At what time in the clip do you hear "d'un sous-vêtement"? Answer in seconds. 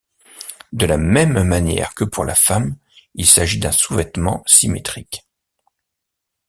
3.59-4.41